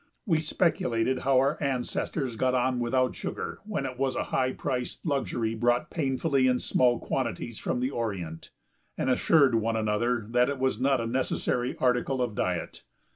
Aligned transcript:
We 0.25 0.39
speculated 0.39 1.19
how 1.19 1.37
our 1.37 1.61
ancestors 1.61 2.35
got 2.35 2.55
on 2.55 2.79
without 2.79 3.15
sugar 3.15 3.59
when 3.65 3.85
it 3.85 3.99
was 3.99 4.15
a 4.15 4.23
high 4.33 4.51
priced 4.51 5.05
luxury 5.05 5.53
brought 5.53 5.91
painfully 5.91 6.47
in 6.47 6.57
small 6.57 6.97
quantities 6.97 7.59
from 7.59 7.81
the 7.81 7.91
Orient, 7.91 8.49
and 8.97 9.11
assured 9.11 9.53
one 9.53 9.75
another 9.75 10.25
that 10.31 10.49
it 10.49 10.57
was 10.57 10.81
not 10.81 11.01
a 11.01 11.05
necessary 11.05 11.77
article 11.77 12.19
of 12.19 12.33
diet. 12.33 12.81